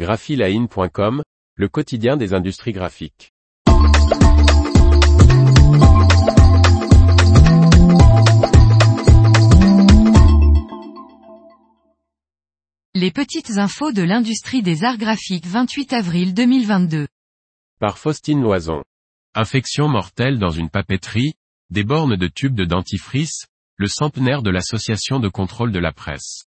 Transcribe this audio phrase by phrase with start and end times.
[0.00, 1.22] graphiline.com,
[1.56, 3.34] le quotidien des industries graphiques.
[12.94, 17.06] Les petites infos de l'industrie des arts graphiques 28 avril 2022.
[17.78, 18.82] Par Faustine Loison.
[19.34, 21.34] Infection mortelle dans une papeterie,
[21.68, 23.44] des bornes de tubes de dentifrice,
[23.76, 26.46] le centenaire de l'association de contrôle de la presse.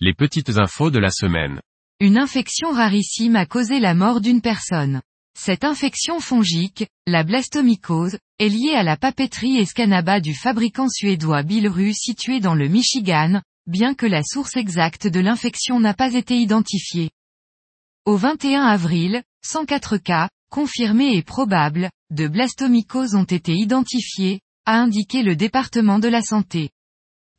[0.00, 1.60] Les petites infos de la semaine.
[2.02, 5.02] Une infection rarissime a causé la mort d'une personne.
[5.38, 11.92] Cette infection fongique, la blastomycose, est liée à la papeterie Escanaba du fabricant suédois Billerud
[11.92, 17.10] situé dans le Michigan, bien que la source exacte de l'infection n'a pas été identifiée.
[18.06, 25.22] Au 21 avril, 104 cas, confirmés et probables, de blastomycose ont été identifiés, a indiqué
[25.22, 26.70] le département de la santé.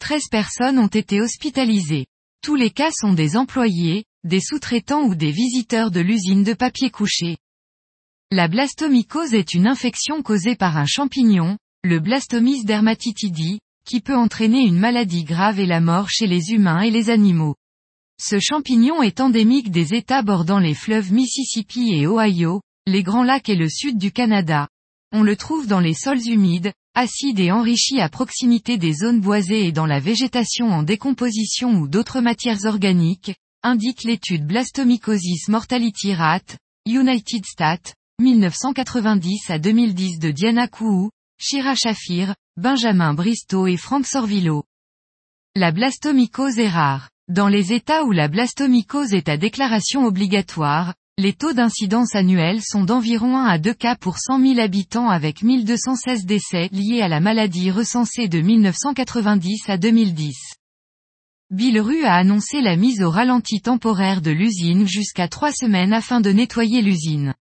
[0.02, 2.06] 13 personnes ont été hospitalisées.
[2.44, 6.92] Tous les cas sont des employés, des sous-traitants ou des visiteurs de l'usine de papier
[6.92, 7.38] couché.
[8.32, 14.62] La blastomycose est une infection causée par un champignon, le Blastomys dermatitidi, qui peut entraîner
[14.62, 17.56] une maladie grave et la mort chez les humains et les animaux.
[18.22, 23.50] Ce champignon est endémique des États bordant les fleuves Mississippi et Ohio, les Grands Lacs
[23.50, 24.68] et le sud du Canada.
[25.12, 29.66] On le trouve dans les sols humides, acides et enrichis à proximité des zones boisées
[29.66, 33.34] et dans la végétation en décomposition ou d'autres matières organiques,
[33.64, 42.36] indique l'étude Blastomycosis Mortality Rate, United States, 1990 à 2010 de Diana Kouhou, Shira Shafir,
[42.58, 44.64] Benjamin Bristow et Frank Sorvillo.
[45.56, 47.10] La blastomycose est rare.
[47.28, 52.84] Dans les États où la blastomycose est à déclaration obligatoire, les taux d'incidence annuels sont
[52.84, 57.20] d'environ 1 à 2 cas pour 100 000 habitants avec 1216 décès liés à la
[57.20, 60.36] maladie recensée de 1990 à 2010.
[61.52, 66.32] Billerud a annoncé la mise au ralenti temporaire de l'usine jusqu'à trois semaines afin de
[66.32, 67.34] nettoyer l'usine.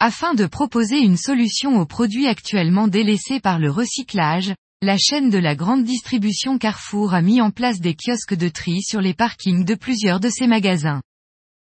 [0.00, 5.38] Afin de proposer une solution aux produits actuellement délaissés par le recyclage, la chaîne de
[5.38, 9.64] la grande distribution Carrefour a mis en place des kiosques de tri sur les parkings
[9.64, 11.00] de plusieurs de ses magasins.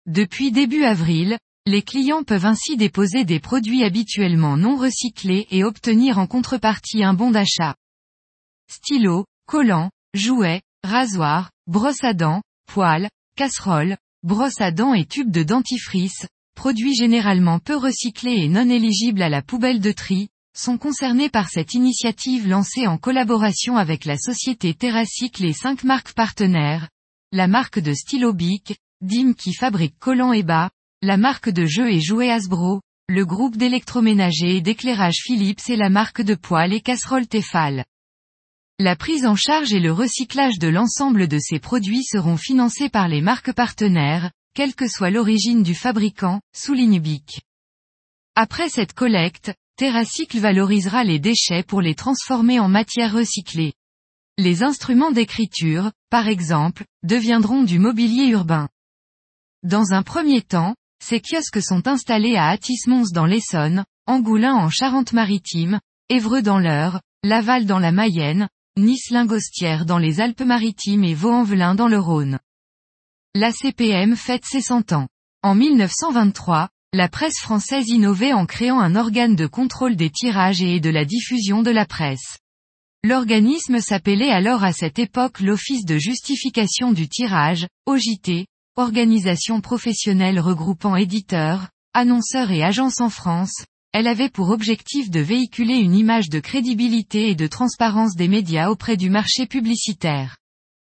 [0.07, 6.17] Depuis début avril, les clients peuvent ainsi déposer des produits habituellement non recyclés et obtenir
[6.17, 7.75] en contrepartie un bon d'achat.
[8.71, 15.43] Stylos, collants, jouets, rasoirs, brosses à dents, poils, casseroles, brosses à dents et tubes de
[15.43, 21.31] dentifrice, produits généralement peu recyclés et non éligibles à la poubelle de tri, sont concernés
[21.31, 26.89] par cette initiative lancée en collaboration avec la société Terracycle et cinq marques partenaires,
[27.33, 30.71] la marque de stylo Bic, Dim qui fabrique collants et bas,
[31.03, 35.89] la marque de jeux et jouets Hasbro, le groupe d'électroménager et d'éclairage Philips et la
[35.89, 37.85] marque de poêles et casseroles Tefal.
[38.83, 43.09] La prise en charge et le recyclage de l'ensemble de ces produits seront financés par
[43.09, 47.43] les marques partenaires, quelle que soit l'origine du fabricant, souligne BIC.
[48.37, 53.75] Après cette collecte, TerraCycle valorisera les déchets pour les transformer en matière recyclée.
[54.39, 58.71] Les instruments d'écriture, par exemple, deviendront du mobilier urbain.
[59.63, 60.75] Dans un premier temps,
[61.05, 67.67] ces kiosques sont installés à Atis-Mons dans l'Essonne, Angoulins en Charente-Maritime, Évreux dans l'Eure, Laval
[67.67, 72.39] dans la Mayenne, Nice-Lingostière dans les Alpes-Maritimes et Vaux-en-Velin dans le Rhône.
[73.35, 75.09] L'ACPM fête ses 100 ans.
[75.43, 80.81] En 1923, la presse française innovait en créant un organe de contrôle des tirages et
[80.81, 82.39] de la diffusion de la presse.
[83.03, 90.97] L'organisme s'appelait alors à cette époque l'Office de justification du tirage, OJT, organisation professionnelle regroupant
[90.97, 96.39] éditeurs, annonceurs et agences en France, elle avait pour objectif de véhiculer une image de
[96.39, 100.37] crédibilité et de transparence des médias auprès du marché publicitaire.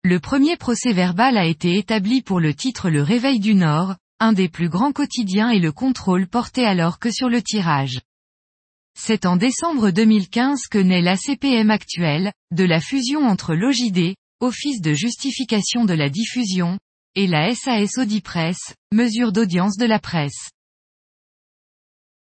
[0.04, 4.32] Le premier procès verbal a été établi pour le titre Le Réveil du Nord, un
[4.32, 8.00] des plus grands quotidiens et le contrôle portait alors que sur le tirage.
[8.98, 14.81] C'est en décembre 2015 que naît la CPM actuelle, de la fusion entre l'OJD, Office
[14.81, 16.78] de justification de la diffusion,
[17.14, 18.58] et la SAS Audipress,
[18.92, 20.50] mesure d'audience de la presse.